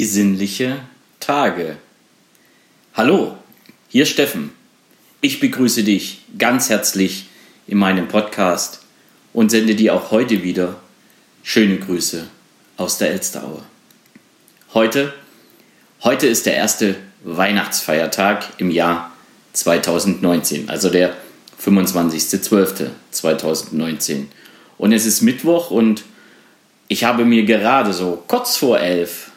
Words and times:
besinnliche 0.00 0.80
Tage. 1.20 1.76
Hallo, 2.94 3.36
hier 3.86 4.06
Steffen. 4.06 4.52
Ich 5.20 5.40
begrüße 5.40 5.84
dich 5.84 6.22
ganz 6.38 6.70
herzlich 6.70 7.26
in 7.66 7.76
meinem 7.76 8.08
Podcast 8.08 8.80
und 9.34 9.50
sende 9.50 9.74
dir 9.74 9.94
auch 9.94 10.10
heute 10.10 10.42
wieder 10.42 10.76
schöne 11.42 11.76
Grüße 11.76 12.26
aus 12.78 12.96
der 12.96 13.10
Elsteraue. 13.10 13.62
Heute, 14.72 15.12
heute 16.02 16.28
ist 16.28 16.46
der 16.46 16.54
erste 16.54 16.96
Weihnachtsfeiertag 17.22 18.46
im 18.56 18.70
Jahr 18.70 19.14
2019, 19.52 20.70
also 20.70 20.88
der 20.88 21.14
25.12.2019. 21.62 24.28
Und 24.78 24.92
es 24.94 25.04
ist 25.04 25.20
Mittwoch 25.20 25.70
und 25.70 26.04
ich 26.88 27.04
habe 27.04 27.26
mir 27.26 27.44
gerade 27.44 27.92
so 27.92 28.24
kurz 28.26 28.56
vor 28.56 28.80
elf 28.80 29.29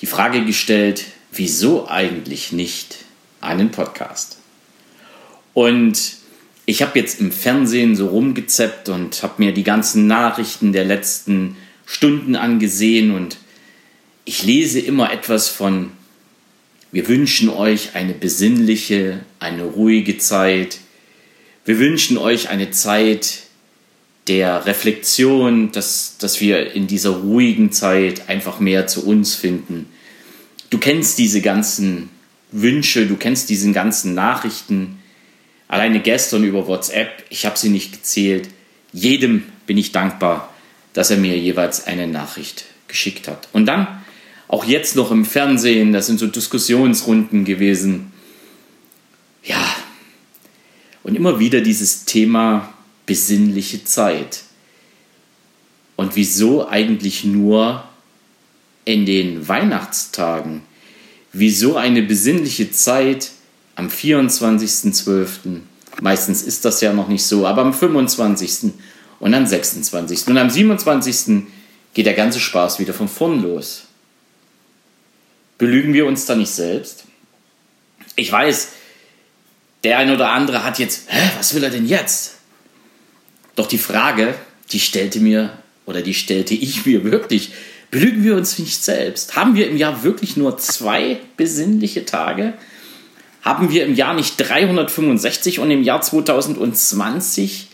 die 0.00 0.06
Frage 0.06 0.44
gestellt, 0.44 1.04
wieso 1.32 1.88
eigentlich 1.88 2.52
nicht 2.52 2.96
einen 3.40 3.70
Podcast? 3.70 4.38
Und 5.54 6.16
ich 6.66 6.82
habe 6.82 6.98
jetzt 6.98 7.20
im 7.20 7.32
Fernsehen 7.32 7.96
so 7.96 8.08
rumgezeppt 8.08 8.88
und 8.88 9.22
habe 9.22 9.34
mir 9.38 9.52
die 9.52 9.64
ganzen 9.64 10.06
Nachrichten 10.06 10.72
der 10.72 10.84
letzten 10.84 11.56
Stunden 11.84 12.36
angesehen 12.36 13.10
und 13.10 13.36
ich 14.24 14.44
lese 14.44 14.78
immer 14.78 15.12
etwas 15.12 15.48
von, 15.48 15.90
wir 16.92 17.08
wünschen 17.08 17.48
euch 17.48 17.94
eine 17.94 18.14
besinnliche, 18.14 19.20
eine 19.38 19.64
ruhige 19.64 20.18
Zeit. 20.18 20.78
Wir 21.64 21.78
wünschen 21.78 22.18
euch 22.18 22.48
eine 22.48 22.70
Zeit, 22.70 23.44
der 24.28 24.66
Reflexion, 24.66 25.72
dass, 25.72 26.16
dass 26.18 26.40
wir 26.40 26.74
in 26.74 26.86
dieser 26.86 27.10
ruhigen 27.10 27.72
Zeit 27.72 28.28
einfach 28.28 28.60
mehr 28.60 28.86
zu 28.86 29.06
uns 29.06 29.34
finden. 29.34 29.86
Du 30.68 30.78
kennst 30.78 31.18
diese 31.18 31.40
ganzen 31.40 32.10
Wünsche, 32.52 33.06
du 33.06 33.16
kennst 33.16 33.50
diese 33.50 33.70
ganzen 33.72 34.14
Nachrichten. 34.14 34.98
Alleine 35.68 36.00
gestern 36.00 36.44
über 36.44 36.66
WhatsApp, 36.66 37.24
ich 37.28 37.46
habe 37.46 37.58
sie 37.58 37.70
nicht 37.70 37.92
gezählt. 37.92 38.48
Jedem 38.92 39.44
bin 39.66 39.78
ich 39.78 39.92
dankbar, 39.92 40.52
dass 40.92 41.10
er 41.10 41.16
mir 41.16 41.38
jeweils 41.38 41.86
eine 41.86 42.06
Nachricht 42.06 42.64
geschickt 42.88 43.28
hat. 43.28 43.48
Und 43.52 43.66
dann 43.66 43.86
auch 44.48 44.64
jetzt 44.64 44.96
noch 44.96 45.12
im 45.12 45.24
Fernsehen, 45.24 45.92
das 45.92 46.06
sind 46.06 46.18
so 46.18 46.26
Diskussionsrunden 46.26 47.44
gewesen. 47.44 48.12
Ja, 49.44 49.64
und 51.02 51.14
immer 51.14 51.38
wieder 51.38 51.60
dieses 51.60 52.04
Thema 52.04 52.72
besinnliche 53.10 53.82
Zeit. 53.82 54.44
Und 55.96 56.14
wieso 56.14 56.68
eigentlich 56.68 57.24
nur 57.24 57.82
in 58.84 59.04
den 59.04 59.48
Weihnachtstagen? 59.48 60.62
Wieso 61.32 61.76
eine 61.76 62.02
besinnliche 62.04 62.70
Zeit 62.70 63.32
am 63.74 63.88
24.12.? 63.88 65.58
Meistens 66.00 66.42
ist 66.42 66.64
das 66.64 66.80
ja 66.82 66.92
noch 66.92 67.08
nicht 67.08 67.24
so, 67.24 67.48
aber 67.48 67.62
am 67.62 67.74
25. 67.74 68.74
und 69.18 69.34
am 69.34 69.44
26. 69.44 70.28
Und 70.28 70.38
am 70.38 70.48
27. 70.48 71.46
geht 71.92 72.06
der 72.06 72.14
ganze 72.14 72.38
Spaß 72.38 72.78
wieder 72.78 72.94
von 72.94 73.08
vorn 73.08 73.42
los. 73.42 73.86
Belügen 75.58 75.94
wir 75.94 76.06
uns 76.06 76.26
da 76.26 76.36
nicht 76.36 76.52
selbst? 76.52 77.06
Ich 78.14 78.30
weiß, 78.30 78.68
der 79.82 79.98
ein 79.98 80.12
oder 80.12 80.30
andere 80.30 80.62
hat 80.62 80.78
jetzt, 80.78 81.08
hä, 81.08 81.30
was 81.36 81.52
will 81.56 81.64
er 81.64 81.70
denn 81.70 81.88
jetzt? 81.88 82.36
Doch 83.60 83.66
die 83.66 83.76
Frage, 83.76 84.34
die 84.72 84.80
stellte 84.80 85.20
mir 85.20 85.52
oder 85.84 86.00
die 86.00 86.14
stellte 86.14 86.54
ich 86.54 86.86
mir 86.86 87.04
wirklich, 87.12 87.52
belügen 87.90 88.24
wir 88.24 88.34
uns 88.34 88.58
nicht 88.58 88.82
selbst? 88.82 89.36
Haben 89.36 89.54
wir 89.54 89.68
im 89.68 89.76
Jahr 89.76 90.02
wirklich 90.02 90.38
nur 90.38 90.56
zwei 90.56 91.20
besinnliche 91.36 92.06
Tage? 92.06 92.54
Haben 93.42 93.70
wir 93.70 93.84
im 93.84 93.94
Jahr 93.94 94.14
nicht 94.14 94.36
365 94.38 95.58
und 95.58 95.70
im 95.70 95.82
Jahr 95.82 96.00
2020 96.00 97.66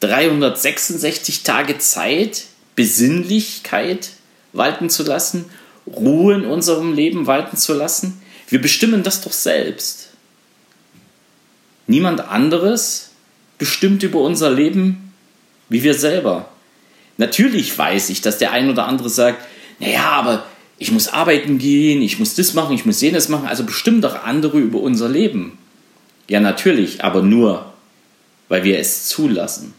366 0.00 1.44
Tage 1.44 1.78
Zeit, 1.78 2.42
Besinnlichkeit 2.74 4.10
walten 4.52 4.90
zu 4.90 5.04
lassen, 5.04 5.44
Ruhe 5.86 6.34
in 6.34 6.44
unserem 6.44 6.94
Leben 6.94 7.28
walten 7.28 7.56
zu 7.56 7.74
lassen? 7.74 8.20
Wir 8.48 8.60
bestimmen 8.60 9.04
das 9.04 9.20
doch 9.20 9.32
selbst. 9.32 10.08
Niemand 11.86 12.22
anderes 12.22 13.10
bestimmt 13.58 14.02
über 14.02 14.20
unser 14.20 14.50
Leben 14.50 15.04
wie 15.68 15.82
wir 15.82 15.94
selber. 15.94 16.48
Natürlich 17.16 17.76
weiß 17.76 18.10
ich, 18.10 18.20
dass 18.20 18.38
der 18.38 18.52
ein 18.52 18.68
oder 18.70 18.86
andere 18.86 19.08
sagt, 19.08 19.44
naja, 19.78 20.10
aber 20.10 20.46
ich 20.78 20.90
muss 20.90 21.08
arbeiten 21.08 21.58
gehen, 21.58 22.02
ich 22.02 22.18
muss 22.18 22.34
das 22.34 22.54
machen, 22.54 22.74
ich 22.74 22.84
muss 22.84 23.00
jenes 23.00 23.28
machen, 23.28 23.46
also 23.46 23.64
bestimmen 23.64 24.00
doch 24.00 24.24
andere 24.24 24.58
über 24.58 24.80
unser 24.80 25.08
Leben. 25.08 25.58
Ja, 26.28 26.40
natürlich, 26.40 27.04
aber 27.04 27.22
nur, 27.22 27.72
weil 28.48 28.64
wir 28.64 28.78
es 28.78 29.06
zulassen. 29.06 29.74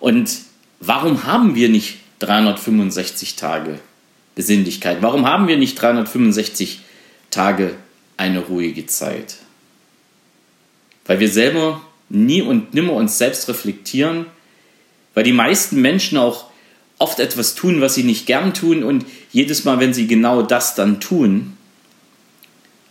Und 0.00 0.30
warum 0.80 1.24
haben 1.24 1.54
wir 1.54 1.68
nicht 1.68 1.98
365 2.18 3.36
Tage 3.36 3.78
Besinnlichkeit? 4.34 4.98
Warum 5.00 5.26
haben 5.26 5.48
wir 5.48 5.56
nicht 5.56 5.80
365 5.80 6.80
Tage 7.30 7.74
eine 8.16 8.40
ruhige 8.40 8.86
Zeit? 8.86 9.36
Weil 11.06 11.20
wir 11.20 11.28
selber 11.28 11.80
nie 12.12 12.42
und 12.42 12.74
nimmer 12.74 12.92
uns 12.92 13.18
selbst 13.18 13.48
reflektieren, 13.48 14.26
weil 15.14 15.24
die 15.24 15.32
meisten 15.32 15.80
Menschen 15.80 16.18
auch 16.18 16.50
oft 16.98 17.18
etwas 17.18 17.54
tun, 17.54 17.80
was 17.80 17.94
sie 17.94 18.04
nicht 18.04 18.26
gern 18.26 18.54
tun 18.54 18.84
und 18.84 19.04
jedes 19.32 19.64
Mal, 19.64 19.80
wenn 19.80 19.94
sie 19.94 20.06
genau 20.06 20.42
das 20.42 20.74
dann 20.74 21.00
tun, 21.00 21.56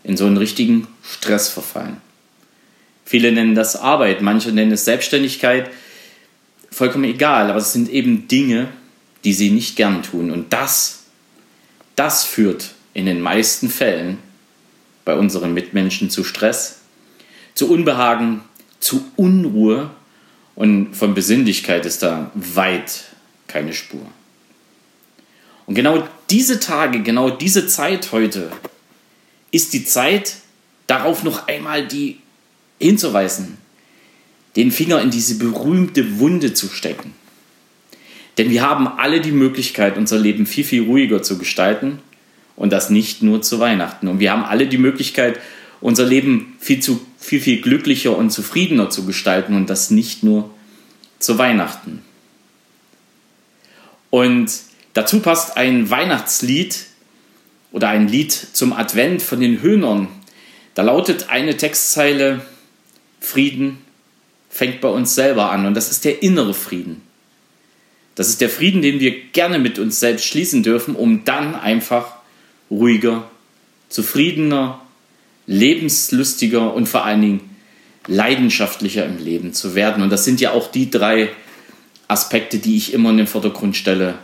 in 0.04 0.18
so 0.18 0.26
einen 0.26 0.38
richtigen 0.38 0.88
Stress 1.04 1.50
verfallen. 1.50 1.98
Viele 3.06 3.32
nennen 3.32 3.56
das 3.56 3.76
Arbeit, 3.76 4.22
manche 4.22 4.52
nennen 4.52 4.72
es 4.72 4.86
Selbstständigkeit, 4.86 5.70
vollkommen 6.72 7.04
egal, 7.04 7.50
aber 7.50 7.60
es 7.60 7.74
sind 7.74 7.90
eben 7.90 8.28
Dinge, 8.28 8.70
die 9.24 9.34
sie 9.34 9.52
nicht 9.52 9.76
gern 9.76 10.02
tun 10.04 10.32
und 10.32 10.52
das, 10.52 11.04
das 11.96 12.24
führt 12.24 12.72
in 12.94 13.06
den 13.06 13.22
meisten 13.22 13.70
Fällen 13.70 14.18
bei 15.06 15.16
unseren 15.16 15.54
Mitmenschen 15.54 16.10
zu 16.10 16.24
Stress, 16.24 16.80
zu 17.54 17.70
Unbehagen, 17.70 18.42
zu 18.82 19.06
Unruhe 19.16 19.90
und 20.56 20.94
von 20.94 21.14
Besinnlichkeit 21.14 21.86
ist 21.86 22.04
da 22.04 22.30
weit 22.36 23.06
keine 23.48 23.74
Spur. 23.74 24.06
Und 25.66 25.76
genau 25.76 26.06
diese 26.30 26.60
Tage, 26.60 27.02
genau 27.02 27.30
diese 27.30 27.68
Zeit 27.68 28.12
heute 28.12 28.52
ist 29.52 29.74
die 29.74 29.86
Zeit, 29.86 30.36
darauf 30.88 31.24
noch 31.24 31.48
einmal 31.48 31.88
die 31.88 32.18
hinzuweisen, 32.80 33.58
den 34.56 34.72
Finger 34.72 35.02
in 35.02 35.12
diese 35.12 35.38
berühmte 35.38 36.20
Wunde 36.20 36.54
zu 36.54 36.68
stecken. 36.68 37.14
Denn 38.38 38.50
wir 38.50 38.64
haben 38.64 38.88
alle 38.88 39.22
die 39.22 39.32
Möglichkeit, 39.32 39.98
unser 39.98 40.18
Leben 40.18 40.46
viel, 40.46 40.64
viel 40.64 40.84
ruhiger 40.84 41.22
zu 41.22 41.38
gestalten 41.38 42.00
und 42.56 42.72
das 42.72 42.90
nicht 42.90 43.22
nur 43.22 43.42
zu 43.42 43.60
Weihnachten. 43.60 44.08
Und 44.08 44.20
wir 44.20 44.32
haben 44.32 44.44
alle 44.44 44.68
die 44.68 44.78
Möglichkeit, 44.78 45.40
unser 45.80 46.06
Leben 46.06 46.56
viel, 46.60 46.80
zu, 46.80 47.06
viel, 47.22 47.40
viel 47.40 47.62
glücklicher 47.62 48.18
und 48.18 48.32
zufriedener 48.32 48.90
zu 48.90 49.06
gestalten 49.06 49.56
und 49.56 49.70
das 49.70 49.92
nicht 49.92 50.24
nur 50.24 50.50
zu 51.20 51.38
Weihnachten. 51.38 52.02
Und 54.10 54.52
dazu 54.94 55.22
passt 55.22 55.56
ein 55.56 55.90
Weihnachtslied 55.90 56.88
oder 57.72 57.90
ein 57.90 58.08
Lied 58.08 58.32
zum 58.34 58.74
Advent 58.74 59.22
von 59.22 59.40
den 59.40 59.62
Höhnern. 59.62 60.10
Da 60.74 60.82
lautet 60.82 61.30
eine 61.30 61.56
Textzeile, 61.56 62.42
Frieden 63.22 63.78
fängt 64.50 64.82
bei 64.82 64.90
uns 64.90 65.16
selber 65.16 65.52
an 65.52 65.66
und 65.66 65.76
das 65.76 65.92
ist 65.92 66.04
der 66.04 66.24
innere 66.24 66.56
Frieden. 66.56 67.04
Das 68.16 68.28
ist 68.28 68.42
der 68.42 68.50
Frieden, 68.50 68.82
den 68.82 69.00
wir 69.00 69.28
gerne 69.32 69.60
mit 69.60 69.80
uns 69.80 70.00
selbst 70.00 70.26
schließen 70.26 70.64
dürfen, 70.64 70.96
um 70.96 71.24
dann 71.24 71.56
einfach 71.56 72.16
ruhiger, 72.70 73.30
zufriedener 73.90 74.82
lebenslustiger 75.52 76.74
und 76.74 76.88
vor 76.88 77.04
allen 77.04 77.22
Dingen 77.22 77.50
leidenschaftlicher 78.08 79.06
im 79.06 79.18
Leben 79.18 79.54
zu 79.54 79.76
werden. 79.76 80.02
Und 80.02 80.10
das 80.10 80.24
sind 80.24 80.40
ja 80.40 80.52
auch 80.52 80.72
die 80.72 80.90
drei 80.90 81.30
Aspekte, 82.08 82.58
die 82.58 82.78
ich 82.78 82.94
immer 82.94 83.10
in 83.10 83.18
den 83.18 83.28
Vordergrund 83.28 83.76
stelle, 83.76 84.16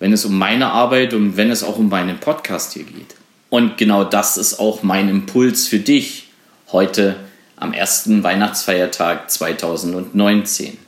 wenn 0.00 0.12
es 0.12 0.24
um 0.24 0.36
meine 0.36 0.70
Arbeit 0.70 1.14
und 1.14 1.36
wenn 1.36 1.50
es 1.50 1.62
auch 1.62 1.78
um 1.78 1.88
meinen 1.88 2.18
Podcast 2.18 2.72
hier 2.74 2.82
geht. 2.82 3.14
Und 3.48 3.78
genau 3.78 4.04
das 4.04 4.36
ist 4.36 4.58
auch 4.58 4.82
mein 4.82 5.08
Impuls 5.08 5.68
für 5.68 5.78
dich 5.78 6.28
heute 6.72 7.16
am 7.56 7.72
ersten 7.72 8.22
Weihnachtsfeiertag 8.22 9.30
2019. 9.30 10.78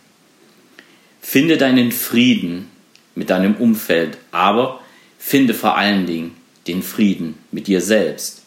Finde 1.20 1.56
deinen 1.56 1.92
Frieden 1.92 2.68
mit 3.14 3.30
deinem 3.30 3.54
Umfeld, 3.56 4.18
aber 4.32 4.80
finde 5.18 5.54
vor 5.54 5.76
allen 5.76 6.06
Dingen 6.06 6.32
den 6.66 6.82
Frieden 6.82 7.38
mit 7.52 7.68
dir 7.68 7.80
selbst. 7.80 8.41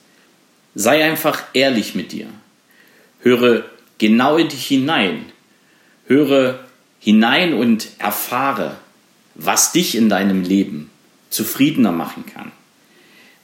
Sei 0.76 1.04
einfach 1.04 1.44
ehrlich 1.54 1.96
mit 1.96 2.12
dir. 2.12 2.28
Höre 3.20 3.64
genau 3.98 4.38
in 4.38 4.50
dich 4.50 4.68
hinein. 4.68 5.26
Höre 6.06 6.60
hinein 7.00 7.54
und 7.54 7.88
erfahre, 7.98 8.76
was 9.36 9.72
dich 9.72 9.96
in 9.96 10.10
deinem 10.10 10.44
Leben 10.44 10.90
zufriedener 11.30 11.92
machen 11.92 12.26
kann, 12.26 12.52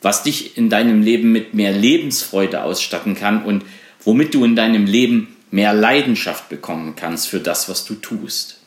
was 0.02 0.24
dich 0.24 0.58
in 0.58 0.70
deinem 0.70 1.02
Leben 1.02 1.32
mit 1.32 1.54
mehr 1.54 1.72
Lebensfreude 1.72 2.64
ausstatten 2.64 3.16
kann 3.16 3.44
und 3.44 3.64
womit 4.04 4.34
du 4.34 4.46
in 4.46 4.56
deinem 4.56 4.86
Leben 4.86 5.36
mehr 5.52 5.74
Leidenschaft 5.74 6.50
bekommen 6.50 6.96
kannst 6.96 7.28
für 7.28 7.40
das, 7.40 7.70
was 7.70 7.86
du 7.86 7.96
tust. 7.96 8.60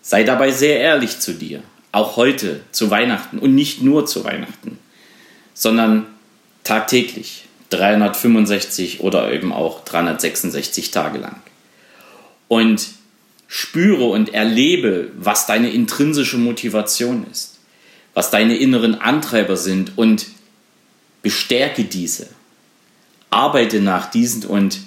Sei 0.00 0.22
dabei 0.22 0.52
sehr 0.52 0.78
ehrlich 0.78 1.18
zu 1.18 1.34
dir, 1.34 1.62
auch 1.92 2.16
heute 2.16 2.60
zu 2.70 2.90
Weihnachten 2.90 3.38
und 3.38 3.54
nicht 3.54 3.82
nur 3.82 4.06
zu 4.06 4.24
Weihnachten, 4.24 4.78
sondern 5.54 6.06
tagtäglich, 6.62 7.47
365 7.70 9.00
oder 9.00 9.32
eben 9.32 9.52
auch 9.52 9.84
366 9.84 10.90
Tage 10.90 11.18
lang. 11.18 11.36
Und 12.48 12.88
spüre 13.46 14.04
und 14.04 14.34
erlebe, 14.34 15.10
was 15.16 15.46
deine 15.46 15.70
intrinsische 15.70 16.38
Motivation 16.38 17.26
ist, 17.30 17.58
was 18.14 18.30
deine 18.30 18.56
inneren 18.56 18.94
Antreiber 18.94 19.56
sind 19.56 19.96
und 19.96 20.26
bestärke 21.22 21.84
diese. 21.84 22.28
Arbeite 23.30 23.80
nach 23.80 24.10
diesen 24.10 24.44
und 24.44 24.80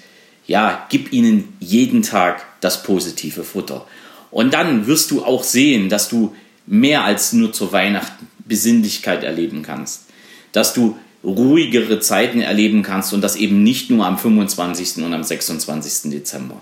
ja, 0.47 0.85
gib 0.89 1.13
ihnen 1.13 1.55
jeden 1.59 2.01
Tag 2.01 2.45
das 2.61 2.83
positive 2.83 3.43
Futter. 3.43 3.85
Und 4.31 4.53
dann 4.53 4.87
wirst 4.87 5.11
du 5.11 5.23
auch 5.23 5.43
sehen, 5.43 5.89
dass 5.89 6.09
du 6.09 6.35
mehr 6.65 7.03
als 7.03 7.33
nur 7.33 7.53
zur 7.53 7.71
Weihnachten 7.71 8.27
Besinnlichkeit 8.45 9.23
erleben 9.23 9.61
kannst. 9.61 10.05
Dass 10.51 10.73
du 10.73 10.97
ruhigere 11.23 11.99
Zeiten 11.99 12.41
erleben 12.41 12.83
kannst 12.83 13.13
und 13.13 13.21
das 13.21 13.35
eben 13.35 13.63
nicht 13.63 13.89
nur 13.89 14.05
am 14.05 14.17
25. 14.17 15.03
und 15.03 15.13
am 15.13 15.23
26. 15.23 16.11
Dezember. 16.11 16.61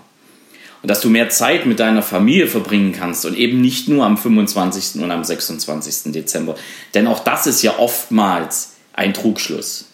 Und 0.82 0.90
dass 0.90 1.00
du 1.00 1.10
mehr 1.10 1.28
Zeit 1.28 1.66
mit 1.66 1.78
deiner 1.78 2.02
Familie 2.02 2.46
verbringen 2.46 2.92
kannst 2.92 3.26
und 3.26 3.36
eben 3.36 3.60
nicht 3.60 3.88
nur 3.88 4.04
am 4.04 4.16
25. 4.16 5.02
und 5.02 5.10
am 5.10 5.24
26. 5.24 6.12
Dezember. 6.12 6.56
Denn 6.94 7.06
auch 7.06 7.20
das 7.20 7.46
ist 7.46 7.62
ja 7.62 7.78
oftmals 7.78 8.74
ein 8.94 9.12
Trugschluss. 9.12 9.86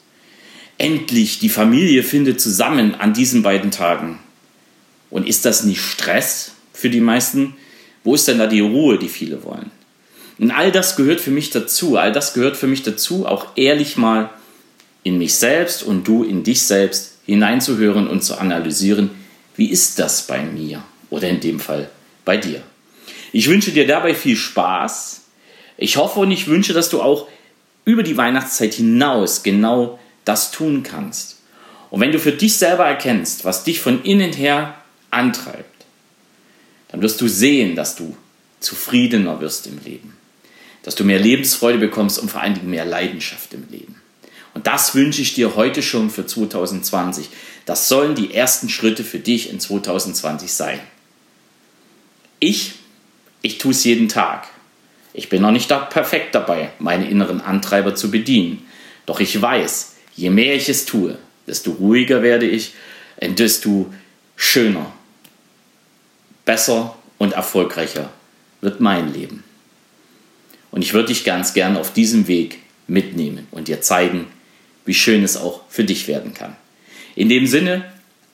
Endlich, 0.79 1.39
die 1.39 1.49
Familie 1.49 2.03
findet 2.03 2.41
zusammen 2.41 2.95
an 2.95 3.15
diesen 3.15 3.43
beiden 3.43 3.71
Tagen. 3.71 4.19
Und 5.11 5.27
ist 5.27 5.45
das 5.45 5.65
nicht 5.65 5.81
Stress 5.81 6.53
für 6.73 6.91
die 6.91 7.01
meisten? 7.01 7.57
Wo 8.05 8.15
ist 8.15 8.29
denn 8.29 8.39
da 8.39 8.47
die 8.47 8.61
Ruhe, 8.61 8.99
die 8.99 9.09
viele 9.09 9.43
wollen? 9.43 9.71
Und 10.39 10.51
all 10.51 10.71
das 10.71 10.97
gehört 10.97 11.21
für 11.21 11.31
mich 11.31 11.51
dazu. 11.51 11.97
All 11.97 12.13
das 12.13 12.35
gehört 12.35 12.57
für 12.57 12.67
mich 12.67 12.83
dazu, 12.83 13.27
auch 13.27 13.57
ehrlich 13.57 13.97
mal 13.97 14.31
in 15.07 15.19
mich 15.19 15.37
selbst 15.37 15.85
und 15.85 16.09
du 16.09 16.25
in 16.25 16.43
dich 16.43 16.63
selbst 16.63 17.19
hineinzuhören 17.27 18.09
und 18.09 18.25
zu 18.25 18.39
analysieren, 18.39 19.11
wie 19.55 19.71
ist 19.71 20.01
das 20.01 20.27
bei 20.27 20.43
mir 20.43 20.83
oder 21.11 21.29
in 21.29 21.39
dem 21.39 21.61
Fall 21.61 21.89
bei 22.25 22.37
dir. 22.37 22.61
Ich 23.31 23.49
wünsche 23.49 23.71
dir 23.71 23.87
dabei 23.87 24.17
viel 24.17 24.35
Spaß. 24.35 25.21
Ich 25.77 25.97
hoffe 25.97 26.19
und 26.19 26.33
ich 26.33 26.49
wünsche, 26.49 26.73
dass 26.73 26.89
du 26.89 27.01
auch 27.03 27.29
über 27.85 28.03
die 28.03 28.17
Weihnachtszeit 28.17 28.75
hinaus 28.75 29.45
genau 29.45 30.01
das 30.25 30.51
tun 30.51 30.83
kannst. 30.83 31.37
Und 31.91 32.01
wenn 32.01 32.11
du 32.11 32.19
für 32.19 32.33
dich 32.33 32.57
selber 32.57 32.87
erkennst, 32.87 33.45
was 33.45 33.63
dich 33.63 33.81
von 33.81 34.03
innen 34.03 34.33
her 34.33 34.75
antreibt, 35.13 35.85
dann 36.89 37.01
wirst 37.01 37.21
du 37.21 37.29
sehen, 37.29 37.77
dass 37.77 37.95
du 37.95 38.17
zufriedener 38.59 39.41
wirst 39.41 39.69
im 39.69 39.79
Leben, 39.85 40.17
dass 40.83 40.97
du 40.97 41.05
mehr 41.05 41.21
Lebensfreude 41.21 41.79
bekommst 41.79 42.19
und 42.19 42.29
vor 42.29 42.41
allen 42.41 42.55
Dingen 42.55 42.71
mehr 42.71 42.85
Leidenschaft 42.85 43.55
im 43.55 43.69
Leben. 43.71 44.03
Und 44.57 44.67
das 44.67 44.95
wünsche 44.95 45.21
ich 45.21 45.35
dir 45.35 45.55
heute 45.55 45.83
schon 45.83 46.09
für 46.09 46.25
2020. 46.25 47.29
Das 47.67 47.91
sollen 47.91 48.15
die 48.15 48.33
ersten 48.33 48.71
Schritte 48.71 49.05
für 49.05 49.19
dich 49.19 49.51
in 49.51 49.61
2020 49.61 50.51
sein. 50.51 50.81
Ich, 52.41 52.73
ich 53.43 53.59
tue 53.59 53.73
es 53.73 53.85
jeden 53.85 54.09
Tag. 54.09 54.49
Ich 55.13 55.29
bin 55.29 55.43
noch 55.43 55.51
nicht 55.51 55.69
perfekt 55.91 56.35
dabei, 56.35 56.71
meine 56.79 57.11
inneren 57.11 57.43
Antreiber 57.43 57.95
zu 57.95 58.11
bedienen. 58.11 58.67
Doch 59.05 59.21
ich 59.21 59.39
weiß, 59.39 59.97
je 60.15 60.31
mehr 60.31 60.55
ich 60.55 60.71
es 60.71 60.87
tue, 60.87 61.19
desto 61.47 61.73
ruhiger 61.73 62.23
werde 62.23 62.47
ich 62.47 62.73
und 63.21 63.39
desto 63.39 63.93
schöner, 64.37 64.91
besser 66.47 66.97
und 67.19 67.35
erfolgreicher 67.35 68.09
wird 68.63 68.81
mein 68.81 69.13
Leben. 69.13 69.45
Und 70.71 70.81
ich 70.81 70.95
würde 70.95 71.09
dich 71.09 71.25
ganz 71.25 71.53
gern 71.53 71.77
auf 71.77 71.93
diesem 71.93 72.27
Weg 72.27 72.61
mitnehmen 72.87 73.47
und 73.51 73.69
dir 73.69 73.83
zeigen, 73.83 74.29
wie 74.87 74.95
schön 74.95 75.23
es 75.23 75.37
auch 75.37 75.61
für 75.69 75.85
dich 75.85 76.09
werden 76.09 76.33
kann. 76.33 76.57
In 77.15 77.29
dem 77.29 77.47
Sinne, 77.47 77.85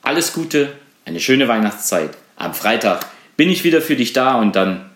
alles 0.01 0.33
Gute, 0.33 0.71
eine 1.05 1.19
schöne 1.19 1.47
Weihnachtszeit. 1.47 2.11
Am 2.37 2.53
Freitag 2.53 3.05
bin 3.35 3.49
ich 3.49 3.63
wieder 3.63 3.81
für 3.81 3.95
dich 3.95 4.13
da 4.13 4.35
und 4.35 4.55
dann 4.55 4.89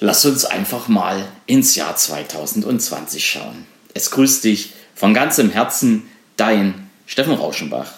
lass 0.00 0.24
uns 0.24 0.44
einfach 0.44 0.88
mal 0.88 1.24
ins 1.46 1.76
Jahr 1.76 1.94
2020 1.94 3.26
schauen. 3.26 3.66
Es 3.92 4.10
grüßt 4.10 4.42
dich 4.44 4.72
von 4.94 5.14
ganzem 5.14 5.50
Herzen, 5.50 6.08
dein 6.36 6.90
Steffen 7.06 7.34
Rauschenbach. 7.34 7.92